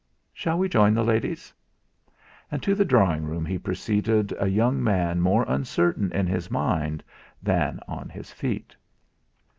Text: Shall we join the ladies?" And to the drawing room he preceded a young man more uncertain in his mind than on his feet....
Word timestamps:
Shall 0.33 0.57
we 0.57 0.67
join 0.67 0.95
the 0.95 1.03
ladies?" 1.03 1.53
And 2.49 2.63
to 2.63 2.73
the 2.73 2.83
drawing 2.83 3.23
room 3.23 3.45
he 3.45 3.59
preceded 3.59 4.33
a 4.39 4.47
young 4.47 4.83
man 4.83 5.21
more 5.21 5.45
uncertain 5.47 6.11
in 6.11 6.25
his 6.25 6.49
mind 6.49 7.03
than 7.43 7.79
on 7.87 8.09
his 8.09 8.31
feet.... 8.31 8.75